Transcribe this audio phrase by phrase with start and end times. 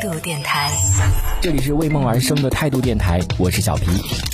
[0.00, 0.70] 度电台，
[1.42, 3.86] 这里是为梦而生的态度电台，我是小皮。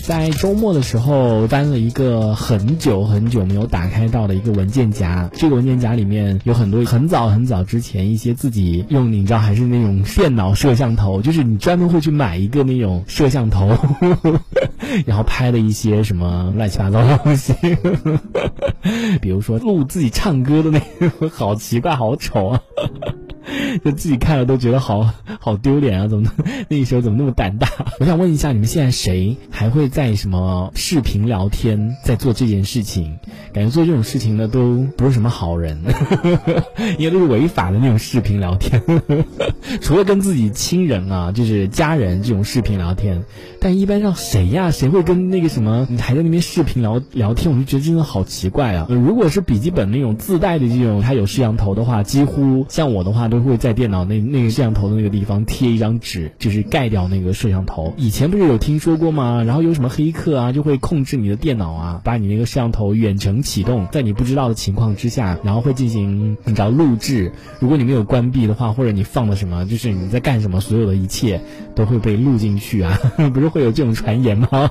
[0.04, 13.76] 在周末的时候翻了一个很久很久没有打开到的一个文件夹，这个文件夹里面有很多很早很早之前一些自己用，你知道还是那种电脑摄像头，就是你专门会去买一个那种摄像头，
[15.04, 17.52] 然后拍的一些什么乱七八糟的东西，
[19.20, 20.78] 比如说录自己唱歌的那
[21.08, 22.60] 个，好奇怪，好丑啊。
[23.84, 25.08] 就自己看了都觉得好
[25.46, 26.08] 好丢脸啊！
[26.08, 26.28] 怎么
[26.68, 27.68] 那时候怎么那么胆大？
[28.00, 33.16] 我想问一下，你们现在谁还会在什么视频聊天，在做这件事情？
[33.52, 35.80] 感觉做这种事情的，都不是什么好人，
[36.98, 38.82] 因为都是违法的那种视频聊天。
[39.78, 43.22] 除了跟自己亲人啊，就是家人这种视频聊天，
[43.60, 44.72] 但一般让谁呀？
[44.72, 47.54] 谁会跟那个什么还在那边视频聊聊天？
[47.54, 48.88] 我就觉得真的好奇怪啊！
[48.90, 53.76] 如果是笔记本那种自带的这种，它有摄像头的话，几乎像我的话都会在。
[53.76, 57.92] 电脑那那个摄像头的那个地方贴一张纸，就是盖掉那个摄像头。
[57.98, 59.42] 以前不是有听说过吗？
[59.46, 67.32] 然后有什么黑客啊，就会控制你的电脑啊，把你那个摄像头远程启动，在你不知道的情况之下，然后会进行你知道录制。
[67.60, 71.40] 如果你没有关闭的话，或者你放了什么，就是你在干什么，所有的一切
[71.74, 72.98] 都会被录进去啊。
[73.34, 74.70] 不是会有这种传言吗？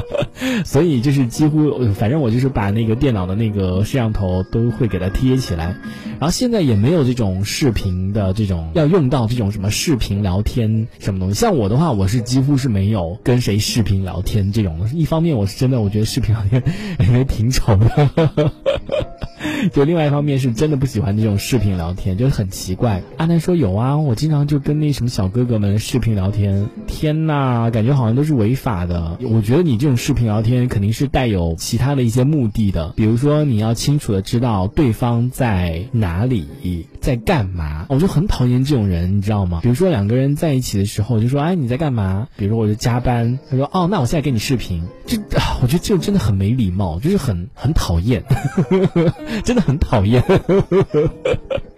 [0.64, 5.76] 所以就是几乎，反正我就是把那个电脑的那个摄像头都会给它贴起来。
[6.20, 8.44] 然后现在也没有这种视频的这。
[8.44, 14.86] 种要用到这种什么视频聊天什么东西，像我的话，我是几乎是没有跟谁视频聊天这种。
[14.92, 16.62] 一方面，我是真的我觉得视频聊天
[16.98, 18.10] 因为挺丑的。
[19.72, 23.02] 就另外一方面是真的不喜欢这种视频聊天，就是很奇怪。
[23.16, 26.66] 阿南说有啊，我经常就跟那什么小哥哥们视频聊天。
[26.86, 29.18] 天呐，感觉好像都是违法的。
[29.22, 37.86] 我觉得你这种视频聊天肯定是带有其他的一些目的的，比如说你要清楚的知道对方在哪哪里，在干嘛。
[37.88, 39.60] 我就很讨厌这种人，你知道吗？
[39.62, 42.28] 比如说两个人在一起的时候，就说哎你在干嘛？
[42.36, 44.84] 比如说我就加班，他说哦那我现在给你视频。
[45.06, 45.18] 这
[45.60, 48.22] 我觉得这真的很没礼貌，就是很很讨厌。
[49.44, 50.22] 真的很讨厌，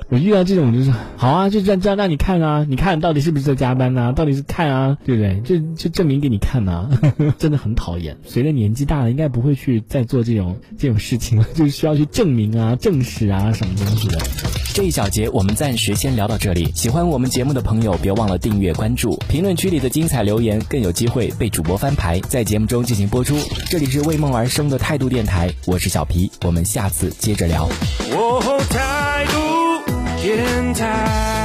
[0.08, 4.12] 我遇到这种就是好啊，就这样这样让你看啊，你看到底是不是在加班呢？
[4.14, 5.40] 到底是看啊，对不对？
[5.40, 6.88] 就就证明给你看呐，
[7.38, 8.16] 真的很讨厌。
[8.24, 14.18] 随着年纪大了，应该不会去再做这种这种事情了， 就是需要去证明啊、证实啊什么东西的。
[14.74, 16.70] 这一小节我们暂时先聊到这里。
[16.74, 23.36] 喜欢我们节目的朋友，别忘了订阅关注，评论区里的精彩留言更有机会被主播翻牌，在节目中进行播出。
[23.68, 27.68] 这里是为梦而生的态度电台，我是小皮，我们下次接着聊。
[28.68, 28.85] 态
[30.26, 31.35] 度电台。